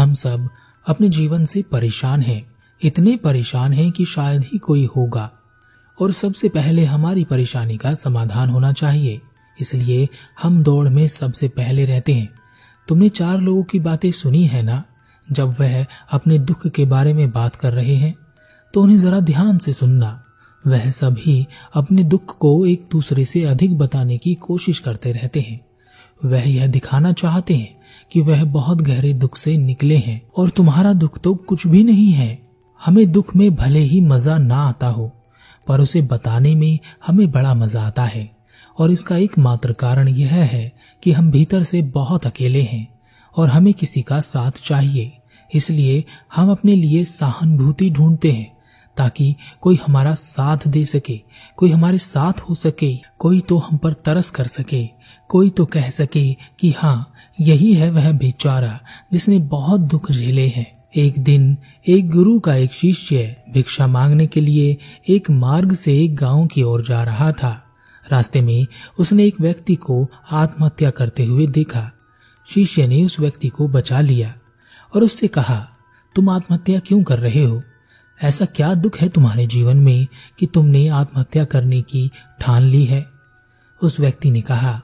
[0.00, 0.48] हम सब
[0.88, 2.46] अपने जीवन से परेशान हैं।
[2.82, 5.30] इतने परेशान हैं कि शायद ही कोई होगा।
[6.00, 9.20] और सबसे पहले हमारी परेशानी का समाधान होना चाहिए।
[9.60, 10.08] इसलिए
[10.42, 12.28] हम दौड़ में सबसे पहले रहते हैं।
[12.88, 14.84] तुमने चार लोगों की बातें सुनी है ना?
[15.32, 18.14] जब वह अपने दुख के बारे में बात कर रहे हैं
[18.74, 20.24] तो उन्हें जरा ध्यान से सुनना।
[20.66, 25.60] वह सभी अपने दुख को एक दूसरे से अधिक बताने की कोशिश करते रहते हैं।
[26.24, 27.79] वह यह दिखाना चाहते हैं
[28.12, 32.10] कि वह बहुत गहरे दुख से निकले हैं और तुम्हारा दुख तो कुछ भी नहीं
[32.12, 32.38] है।
[32.80, 35.10] हमें दुख में भले ही मज़ा ना आता हो,
[35.66, 38.28] पर उसे बताने में हमें बड़ा मज़ा आता है।
[38.78, 42.86] और इसका एकमात्र कारण यह है कि हम भीतर से बहुत अकेले हैं
[43.34, 45.12] और हमें किसी का साथ चाहिए।
[45.50, 46.04] इसलिए
[46.34, 48.52] हम अपने लिए सहानुभूति ढूंढते हैं,
[48.96, 51.20] ताकि कोई हमारा साथ दे सके,
[51.56, 54.84] कोई हमारे साथ हो सके, कोई तो हम पर तरस कर सके,
[55.30, 58.80] कोई तो कह सके कि हाँ यही है वह बेचारा,
[59.12, 61.56] जिसने बहुत दुख झेले हैं। एक दिन,
[61.88, 64.76] एक गुरु का एक शिष्य भिक्षा मांगने के लिए
[65.08, 67.66] एक मार्ग से एक गाँव की ओर जा रहा था।
[68.12, 68.66] रास्ते में
[68.98, 71.90] उसने एक व्यक्ति को आत्महत्या करते हुए देखा।
[72.46, 74.34] शिष्य ने उस व्यक्ति को बचा लिया
[74.96, 75.68] और उससे कहा,
[76.14, 77.62] तुम आत्महत्या क्यों कर रहे हो?
[78.22, 80.06] ऐसा क्या दुख है तुम्हारे जीवन में
[80.38, 82.10] कि तुमने आत्महत्या करने की
[82.40, 83.06] ठान ली है?
[83.82, 84.82] उस व्यक्ति ने कहा,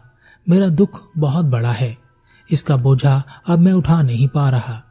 [0.48, 2.05] मेरा दुख बहुत बड़ा है।
[2.50, 4.82] इसका बोझा अब मैं उठा नहीं पा रहा।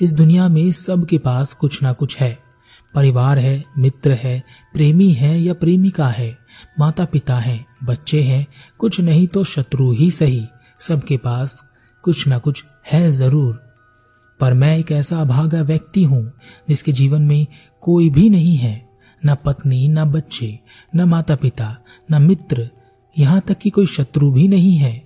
[0.00, 2.38] इस दुनिया में सबके पास कुछ ना कुछ है।
[2.94, 6.38] परिवार है, मित्र है, प्रेमी है या प्रेमिका है
[6.78, 8.46] माता पिता है, बच्चे हैं,
[8.78, 10.46] कुछ नहीं तो शत्रु ही सही।
[10.80, 11.70] सबके पास
[12.02, 13.74] कुछ ना कुछ है ज़रूर।
[14.40, 16.32] पर मैं एक ऐसा अभागा व्यक्ति हूँ,
[16.68, 17.46] जिसके जीवन में
[17.80, 18.88] कोई भी नहीं है।
[19.26, 20.58] न पत्नी, न बच्चे,
[20.96, 21.76] न माता पिता
[22.10, 22.70] न मित्र।
[23.18, 25.03] यहाँ तक कि कोई शत्रु भी नहीं है।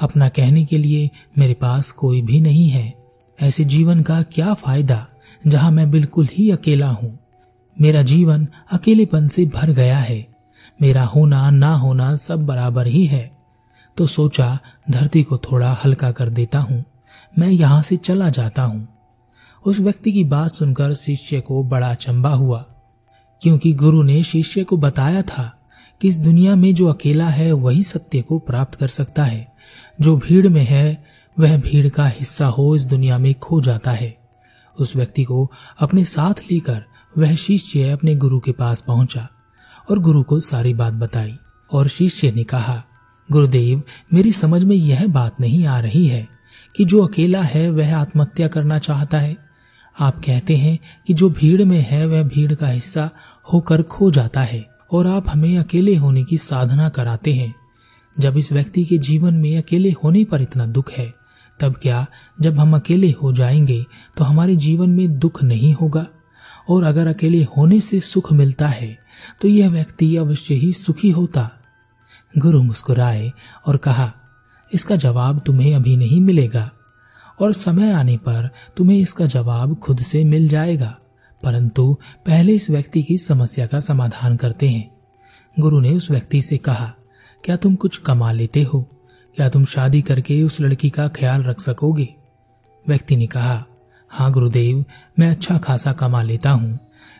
[0.00, 2.94] अपना कहने के लिए मेरे पास कोई भी नहीं है।
[3.42, 5.06] ऐसे जीवन का क्या फ़ायदा,
[5.46, 7.18] जहाँ मैं बिल्कुल ही अकेला हूँ?
[7.80, 10.26] मेरा जीवन अकेलेपन से भर गया है।
[10.82, 13.38] मेरा होना ना होना सब बराबर ही है।
[13.96, 14.58] तो सोचा,
[14.90, 16.84] धरती को थोड़ा हल्का कर देता हूँ।
[17.38, 18.88] मैं यहाँ से चला जाता हूँ।
[19.66, 22.66] उस व्यक्ति की बात सुनकर शिष्य को बड़ा चंबा हुआ।
[23.42, 25.58] क्योंकि गुरु ने शिष्य को बताया था
[26.00, 29.57] कि इस दुनिया में जो अकेला है, वही सत्य को प्राप्त कर सकता है।
[30.00, 31.04] जो भीड़ में है,
[31.38, 34.18] वह भीड़ का हिस्सा हो इस दुनिया में खो जाता है।
[34.80, 36.84] उस व्यक्ति को अपने साथ लेकर
[37.18, 39.28] वह शिष्य अपने गुरु के पास पहुँचा
[39.90, 41.38] और गुरु को सारी बात बताई
[41.72, 42.84] और शिष्य ने कहा,
[43.32, 43.82] गुरुदेव,
[44.14, 46.28] मेरी समझ में यह बात नहीं आ रही है
[46.76, 49.36] कि जो अकेला है, वह आत्महत्या करना चाहता है।
[50.00, 53.10] आप कहते हैं कि जो भीड़ में है, वह भीड़ का हिस्सा
[53.52, 57.54] होकर खो जाता है और आप हमें अकेले होने की साधना कराते हैं।
[58.20, 61.12] जब इस व्यक्ति के जीवन में अकेले होने पर इतना दुख है,
[61.60, 62.06] तब क्या
[62.40, 63.84] जब हम अकेले हो जाएँगे
[64.16, 66.06] तो हमारे जीवन में दुख नहीं होगा?
[66.68, 68.98] और अगर अकेले होने से सुख मिलता है
[69.40, 71.50] तो यह व्यक्ति अवश्य ही सुखी होता।
[72.38, 73.32] गुरु मुस्कुराए
[73.66, 74.14] और कहा,
[74.74, 76.70] इसका जवाब तुम्हें अभी नहीं मिलेगा।
[77.40, 80.98] और समय आने पर तुम्हें इसका जवाब खुद से मिल जाएगा।
[81.42, 84.96] परंतु पहले इस व्यक्ति की समस्या का समाधान करते हैं।
[85.60, 86.94] गुरु ने उस व्यक्ति से कहा
[87.44, 88.88] क्या तुम कुछ कमा लेते हो?
[89.36, 92.14] क्या तुम शादी करके उस लड़की का ख्याल रख सकोगे?
[92.88, 93.64] व्यक्ति ने कहा
[94.10, 94.84] हाँ गुरुदेव,
[95.18, 96.78] मैं अच्छा खासा कमा लेता हूँ।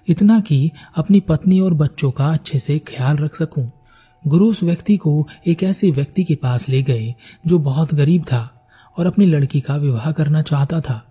[0.08, 3.72] इतना कि अपनी पत्नी और बच्चों का अच्छे से ख्याल रख सकूँ।
[4.26, 7.14] गुरु उस व्यक्ति को एक ऐसे व्यक्ति के पास ले गए,
[7.46, 8.68] जो बहुत गरीब था
[8.98, 11.04] और अपनी लड़की का विवाह करना चाहता था।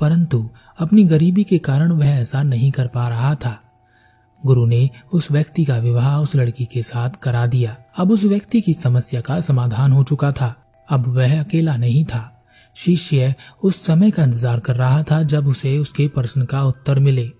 [0.00, 3.62] परंतु अपनी गरीबी के कारण वह ऐसा नहीं कर पा रहा था।
[4.46, 8.60] गुरु ने उस व्यक्ति का विवाह उस लड़की के साथ करा दिया। अब उस व्यक्ति
[8.60, 10.54] की समस्या का समाधान हो चुका था।
[10.90, 12.34] अब वह अकेला नहीं था।
[12.76, 17.30] शिष्य उस समय का इंतज़ार कर रहा था जब उसे उसके प्रश्न का उत्तर मिले।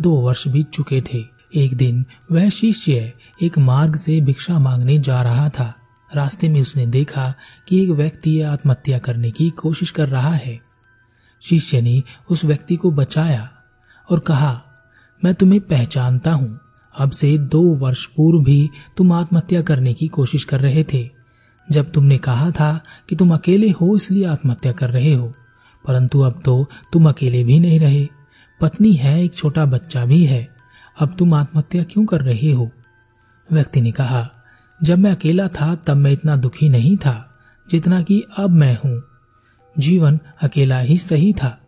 [0.00, 1.22] दो वर्ष बीत चुके थे।
[1.56, 5.74] एक दिन वह शिष्य एक मार्ग से भिक्षा मांगने जा रहा था।
[6.14, 7.34] रास्ते में उसने देखा
[7.68, 10.58] कि एक व्यक्ति आत्महत्या करने की कोशिश कर रहा है।
[11.42, 13.48] शिष्य ने उस व्यक्ति को बचाया
[14.10, 14.62] और कहा
[15.24, 16.60] मैं तुम्हें पहचानता हूँ।
[16.98, 21.10] अब से दो वर्ष पूर्व भी तुम आत्महत्या करने की कोशिश कर रहे थे।
[21.70, 25.32] जब तुमने कहा था कि तुम अकेले हो इसलिए आत्महत्या कर रहे हो।
[25.86, 28.08] परंतु अब तो तुम अकेले भी नहीं रहे।
[28.60, 30.48] पत्नी है, एक छोटा बच्चा भी है।
[31.00, 32.70] अब तुम आत्महत्या क्यों कर रहे हो?
[33.52, 34.30] व्यक्ति ने कहा,
[34.82, 37.38] जब मैं अकेला था तब मैं इतना दुखी नहीं था,
[37.70, 39.02] जितना कि अब मैं हूँ।
[39.78, 41.60] जीवन अकेला ही सही था।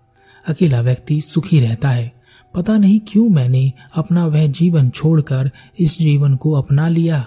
[0.49, 2.20] अकेला व्यक्ति सुखी रहता है।
[2.55, 7.27] पता नहीं क्यों मैंने अपना वह जीवन छोड़कर इस जीवन को अपना लिया।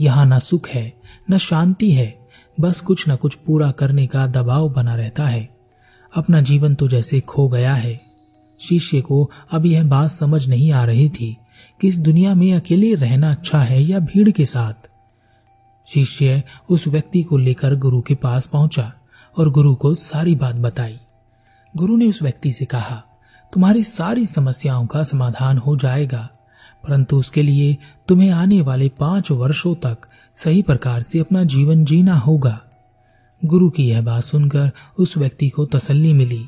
[0.00, 0.92] यहाँ न सुख है,
[1.30, 2.28] न शांति है,
[2.60, 5.48] बस कुछ न कुछ पूरा करने का दबाव बना रहता है।
[6.16, 8.00] अपना जीवन तो जैसे खो गया है।
[8.60, 11.36] शिष्य को अब यह बात समझ नहीं आ रही थी
[11.80, 14.90] कि इस दुनिया में अकेले रहना अच्छा है या भीड़ के साथ।
[15.86, 18.92] शिष्य उस व्यक्ति को लेकर गुरु के पास पहुँचा
[19.38, 20.98] और गुरु को सारी बात बताई।
[21.76, 23.05] गुरु ने उस व्यक्ति से कहा
[23.52, 26.28] तुम्हारी सारी समस्याओं का समाधान हो जाएगा,
[26.84, 27.76] परंतु उसके लिए
[28.08, 29.98] तुम्हें आने वाले पाँच वर्षों तक
[30.36, 32.60] सही प्रकार से अपना जीवन जीना होगा।
[33.42, 36.44] गुरु की यह बात सुनकर उस व्यक्ति को तसल्ली मिली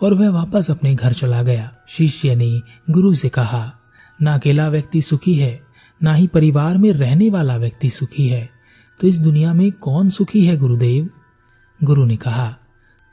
[0.00, 2.50] और वह वापस अपने घर चला गया। शिष्य ने
[2.90, 3.72] गुरु से कहा,
[4.20, 5.60] न अकेला व्यक्ति सुखी है,
[6.00, 8.48] ना ही परिवार में रहने वाला व्यक्ति सुखी है
[9.00, 11.08] तो इस दुनिया में कौन सुखी है गुरुदेव?
[11.80, 12.54] गुरु ने कहा,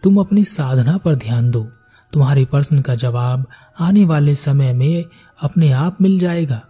[0.03, 1.67] तुम अपनी साधना पर ध्यान दो
[2.15, 3.45] तुम्हारे प्रश्न का जवाब
[3.79, 5.05] आने वाले समय में
[5.41, 6.61] अपने आप मिल जाएगा।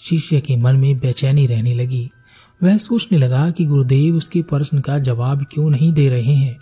[0.00, 2.10] शिष्य के मन में बेचैनी रहने लगी।
[2.62, 6.58] वह सोचने लगा कि गुरुदेव उसके प्रश्न का जवाब क्यों नहीं दे रहे हैं।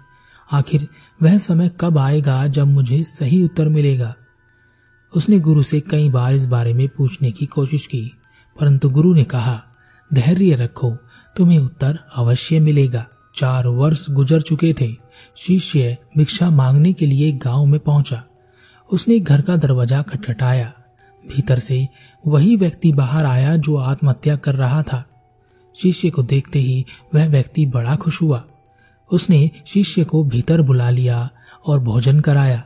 [0.53, 0.89] आखिर
[1.23, 4.15] वह समय कब आएगा जब मुझे सही उत्तर मिलेगा?
[5.17, 8.13] उसने गुरु से कई बार इस बारे में पूछने की कोशिश की,
[8.61, 9.63] परंतु गुरु ने कहा,
[10.15, 10.97] धैर्य रखो,
[11.37, 13.07] तुम्हें उत्तर अवश्य मिलेगा।
[13.43, 14.89] चार वर्ष गुजर चुके थे।
[15.37, 18.23] शिष्य भिक्षा मांगने के लिए गाँव में पहुँचा।
[18.93, 20.73] उसने घर का दरवाज़ा खटखटाया।
[21.29, 21.89] भीतर से
[22.27, 25.05] वही व्यक्ति बाहर आया जो आत्महत्या कर रहा था।
[25.77, 26.85] शिष्य को देखते ही
[27.15, 28.45] वह व्यक्ति बड़ा खुश हुआ।
[29.11, 31.31] उसने शिष्य को भीतर बुला लिया
[31.67, 32.65] और भोजन कराया।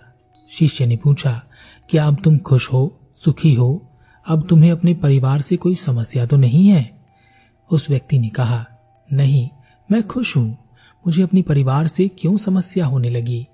[0.50, 1.42] शिष्य ने पूछा,
[1.90, 3.00] क्या अब तुम खुश हो?
[3.14, 3.92] सुखी हो?
[4.26, 7.04] अब तुम्हें अपने परिवार से कोई समस्या तो नहीं है?
[7.70, 8.66] उस व्यक्ति ने कहा,
[9.12, 9.48] नहीं,
[9.90, 10.65] मैं खुश हूँ।
[11.06, 13.46] मुझे अपनी परिवार से क्यों समस्या होने लगी?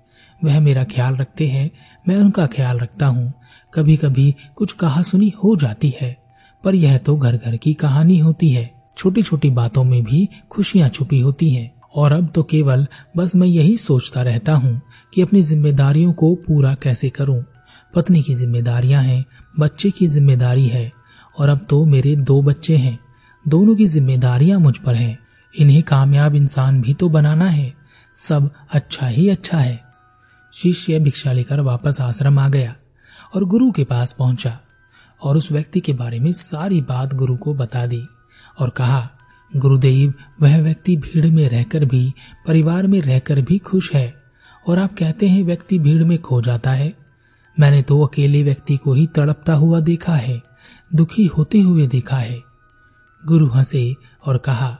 [0.43, 1.71] वह मेरा ख्याल रखते हैं,
[2.05, 3.33] मैं उनका ख्याल रखता हूँ।
[3.73, 6.17] कभी कभी कुछ कहा सुनी हो जाती है,
[6.63, 10.89] पर यह तो घर घर की कहानी होती है। छोटी छोटी बातों में भी खुशियाँ
[10.89, 14.81] छुपी होती हैं, और अब तो केवल बस मैं यही सोचता रहता हूँ
[15.13, 17.43] कि अपनी जिम्मेदारियों को पूरा कैसे करूँ।
[17.93, 19.25] पत्नी की जिम्मेदारियाँ हैं,
[19.59, 20.91] बच्चे की ज़िम्मेदारी है,
[21.37, 22.99] और अब तो मेरे दो बच्चे हैं।
[23.45, 25.17] दोनों की जिम्मेदारियाँ मुझ पर हैं।
[25.59, 27.73] इन्हें कामयाब इंसान भी तो बनाना है।
[28.15, 29.83] सब अच्छा ही अच्छा है।
[30.53, 32.75] शिष्य भिक्षा लेकर वापस आश्रम आ गया
[33.35, 34.59] और गुरु के पास पहुँचा
[35.23, 38.03] और उस व्यक्ति के बारे में सारी बात गुरु को बता दी
[38.59, 39.09] और कहा,
[39.55, 42.13] गुरुदेव, वह व्यक्ति भीड़ में रहकर भी,
[42.47, 44.23] परिवार में रहकर भी खुश है
[44.67, 46.93] और आप कहते हैं व्यक्ति भीड़ में खो जाता है।
[47.59, 50.41] मैंने तो अकेले व्यक्ति को ही तड़पता हुआ देखा है,
[50.95, 52.41] दुखी होते हुए देखा है।
[53.25, 53.95] गुरु हंसे
[54.25, 54.79] और कहा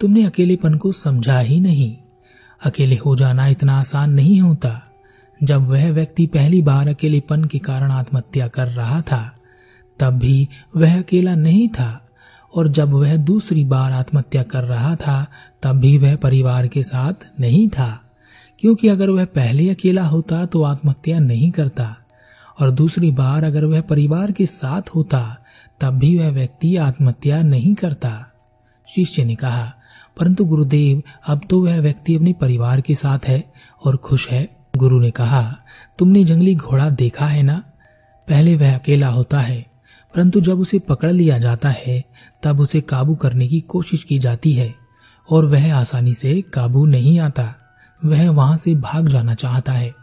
[0.00, 1.96] तुमने अकेलेपन को समझा ही नहीं।
[2.64, 4.82] अकेले हो जाना इतना आसान नहीं होता।
[5.42, 9.36] जब वह व्यक्ति पहली बार अकेलेपन के कारण आत्महत्या कर रहा था,
[9.98, 12.08] तब भी वह अकेला नहीं था।
[12.54, 15.26] और जब वह दूसरी बार आत्महत्या कर रहा था,
[15.62, 18.10] तब भी वह परिवार के साथ नहीं था।
[18.60, 21.96] क्योंकि अगर वह पहले अकेला होता तो आत्महत्या नहीं करता।
[22.60, 25.44] और दूसरी बार अगर वह परिवार के साथ होता,
[25.80, 28.32] तब भी वह व्यक्ति आत्महत्या नहीं करता।
[28.94, 29.74] शिष्य ने कहा
[30.18, 33.52] परंतु गुरुदेव, अब तो वह व्यक्ति अपने परिवार के साथ है
[33.84, 35.56] और खुश है। गुरु ने कहा,
[35.98, 37.62] तुमने जंगली घोड़ा देखा है ना?
[38.28, 39.66] पहले वह अकेला होता है,
[40.14, 42.04] परंतु जब उसे पकड़ लिया जाता है,
[42.42, 44.74] तब उसे काबू करने की कोशिश की जाती है,
[45.30, 47.54] और वह आसानी से काबू नहीं आता।
[48.04, 49.94] वह वहाँ से भाग जाना चाहता है।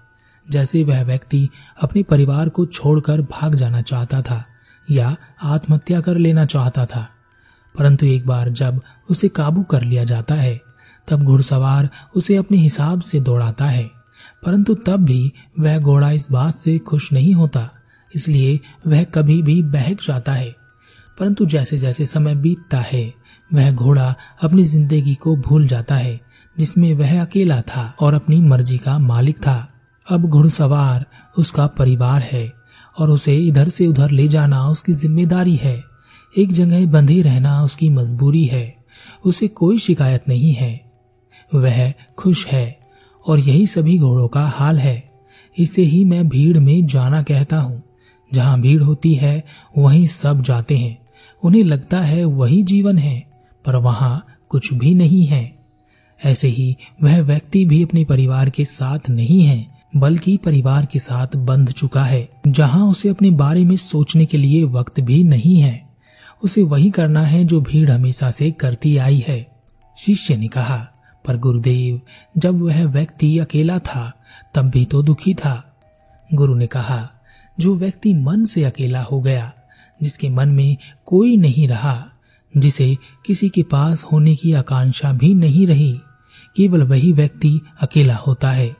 [0.51, 1.50] जैसे वह व्यक्ति
[1.81, 4.45] अपने परिवार को छोड़कर भाग जाना चाहता था
[4.91, 7.10] या आत्महत्या कर लेना चाहता था।
[7.77, 10.62] परंतु एक बार जब उसे काबू कर लिया जाता है,
[11.08, 13.89] तब घुड़सवार उसे अपने हिसाब से दौड़ाता है।
[14.46, 17.70] परंतु तब भी वह घोड़ा इस बात से खुश नहीं होता,
[18.15, 20.55] इसलिए वह कभी भी बहक जाता है।
[21.20, 23.13] परंतु जैसे जैसे समय बीतता है,
[23.53, 26.20] वह घोड़ा अपनी ज़िंदगी को भूल जाता है,
[26.58, 29.58] जिसमें वह अकेला था और अपनी मर्ज़ी का मालिक था।
[30.08, 31.05] अब घुड़सवार
[31.38, 32.53] उसका परिवार है
[32.98, 35.84] और उसे इधर से उधर ले जाना उसकी ज़िम्मेदारी है।
[36.38, 38.75] एक जगह बंधे रहना उसकी मजबूरी है,
[39.25, 40.82] उसे कोई शिकायत नहीं है।
[41.56, 42.80] वह खुश है
[43.27, 45.10] और यही सभी घोड़ों का हाल है।
[45.58, 47.84] इसे ही मैं भीड़ में जाना कहता हूँ।
[48.34, 49.44] जहाँ भीड़ होती है,
[49.77, 50.98] वहीं सब जाते हैं।
[51.44, 53.24] उन्हें लगता है वही जीवन है,
[53.65, 55.56] पर वहाँ कुछ भी नहीं है।
[56.25, 61.36] ऐसे ही वह व्यक्ति भी अपने परिवार के साथ नहीं है, बल्कि परिवार के साथ
[61.36, 65.85] बंध चुका है, जहाँ उसे अपने बारे में सोचने के लिए वक्त भी नहीं है।
[66.46, 69.48] उसे वही करना है जो भीड़ हमेशा से करती आई है।
[69.98, 70.88] शिष्य ने कहा,
[71.25, 72.02] पर गुरुदेव,
[72.38, 74.14] जब वह व्यक्ति अकेला था,
[74.54, 75.78] तब भी तो दुखी था।
[76.34, 77.10] गुरु ने कहा,
[77.60, 79.54] जो व्यक्ति मन से अकेला हो गया,
[80.04, 82.06] जिसके मन में कोई नहीं रहा,
[82.58, 86.00] जिसे किसी के पास होने की आकांक्षा भी नहीं रही,
[86.56, 88.75] केवल वही व्यक्ति अकेला होता है।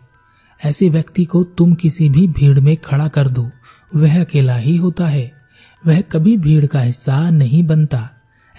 [0.66, 3.50] ऐसे व्यक्ति को तुम किसी भी भीड़ में खड़ा कर दो,
[3.96, 5.35] वह अकेला ही होता है।
[5.88, 8.10] वह कभी भीड़ का हिस्सा नहीं बनता।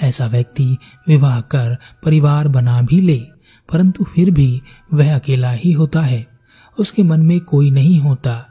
[0.02, 0.76] ऐसा व्यक्ति
[1.08, 3.26] विवाह कर परिवार बना भी ले,
[3.72, 4.60] परंतु फिर भी
[4.94, 6.26] वह अकेला ही होता है।
[6.78, 8.46] उसके मन में कोई नहीं होता।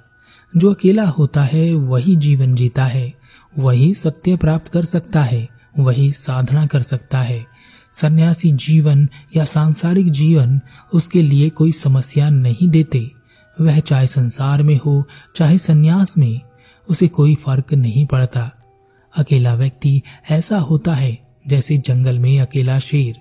[0.58, 3.14] जो अकेला होता है, वही जीवन जीता है।
[3.58, 5.48] वही सत्य प्राप्त कर सकता है,
[5.80, 7.46] वही साधना कर सकता है।
[7.94, 10.60] सन्यासी जीवन या सांसारिक जीवन
[10.94, 13.12] उसके लिए कोई समस्या नहीं देते।
[13.62, 16.42] वह चाहे संसार में हो, चाहे सन्यास में,
[16.90, 18.52] उसे कोई फ़र्क नहीं पड़ता।
[19.18, 21.18] अकेला व्यक्ति ऐसा होता है
[21.48, 23.16] जैसे जंगल में अकेला शेर।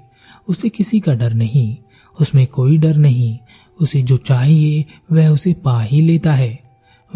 [0.48, 1.76] उसे किसी का डर नहीं,
[2.20, 3.38] उसमें कोई डर नहीं।
[3.80, 6.60] उसे जो चाहिए, वह उसे पा ही लेता है।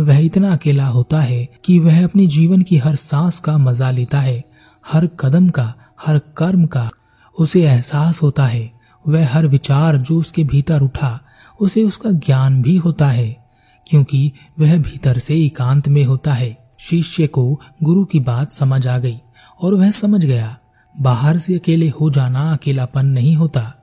[0.00, 4.20] वह इतना अकेला होता है कि वह अपने जीवन की हर सांस का मज़ा लेता
[4.20, 4.44] है,
[4.92, 5.74] हर कदम का,
[6.06, 6.90] हर कर्म का।
[7.38, 8.72] उसे एहसास होता है,
[9.08, 11.20] वह हर विचार जो उसके भीतर उठा,
[11.60, 13.48] उसे उसका ज्ञान भी होता है,
[13.86, 18.98] क्योंकि वह भीतर से एकांत में होता है। शिष्य को गुरु की बात समझ आ
[18.98, 19.18] गई
[19.62, 20.58] और वह समझ गया,
[21.00, 23.74] बाहर से अकेले हो जाना अकेलापन नहीं होता।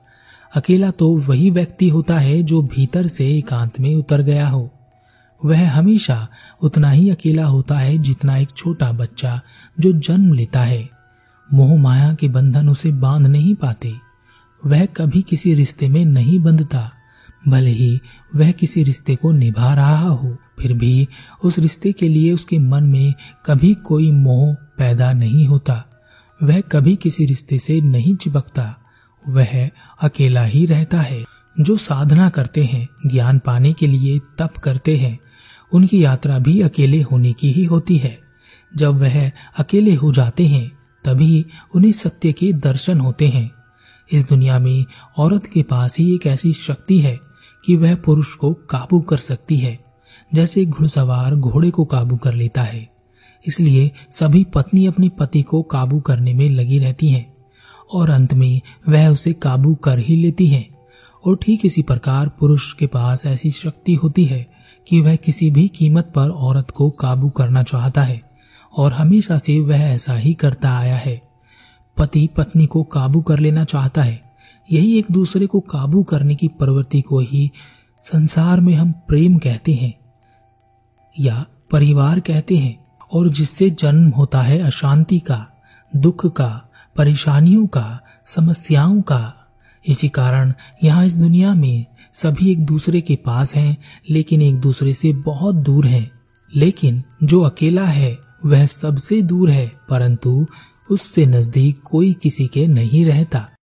[0.54, 4.70] अकेला तो वही व्यक्ति होता है जो भीतर से एकांत में उतर गया हो।
[5.44, 6.28] वह हमेशा
[6.62, 9.40] उतना ही अकेला होता है जितना एक छोटा बच्चा
[9.80, 10.88] जो जन्म लेता है।
[11.52, 13.94] मोह माया के बंधन उसे बाँध नहीं पाते।
[14.66, 16.92] वह कभी किसी रिश्ते में नहीं बंधता।
[17.48, 18.00] भले ही
[18.36, 21.08] वह किसी रिश्ते को निभा रहा हो, फिर भी
[21.44, 23.14] उस रिश्ते के लिए उसके मन में
[23.46, 25.84] कभी कोई मोह पैदा नहीं होता।
[26.42, 28.76] वह कभी किसी रिश्ते से नहीं चिपकता।
[29.28, 29.70] वह
[30.02, 31.24] अकेला ही रहता है।
[31.60, 35.18] जो साधना करते हैं, ज्ञान पाने के लिए तप करते हैं,
[35.72, 38.20] उनकी यात्रा भी अकेले होने की ही होती है।
[38.76, 43.50] जब वह अकेले हो जाते हैं, तभी उन्हें सत्य के दर्शन होते हैं।
[44.12, 44.84] इस दुनिया में
[45.16, 47.20] औरत के पास ही एक ऐसी शक्ति है
[47.66, 49.78] कि वह पुरुष को काबू कर सकती है,
[50.34, 52.88] जैसे घुड़सवार घोड़े को काबू कर लेता है।
[53.44, 57.34] इसलिए सभी पत्नी अपने पति को काबू करने में लगी रहती हैं,
[57.92, 60.66] और अंत में वह उसे काबू कर ही लेती है।
[61.24, 64.46] और ठीक इसी प्रकार पुरुष के पास ऐसी शक्ति होती है
[64.88, 68.22] कि वह किसी भी कीमत पर औरत को काबू करना चाहता है,
[68.76, 71.20] और हमेशा से वह ऐसा ही करता आया है।
[71.96, 74.25] पति पत्नी को काबू कर लेना चाहता है
[74.72, 77.50] यही एक दूसरे को काबू करने की प्रवृत्ति को ही
[78.02, 79.94] संसार में हम प्रेम कहते हैं
[81.20, 85.46] या परिवार कहते हैं, और जिससे जन्म होता है अशांति का,
[85.96, 89.34] दुख का, परेशानियों का, समस्याओं का।
[89.88, 90.52] इसी कारण
[90.84, 93.78] यहाँ इस दुनिया में सभी एक दूसरे के पास हैं,
[94.10, 96.10] लेकिन एक दूसरे से बहुत दूर हैं।
[96.56, 100.46] लेकिन जो अकेला है, वह सबसे दूर है, परंतु
[100.90, 103.48] उससे नज़दीक कोई किसी के नहीं रहता।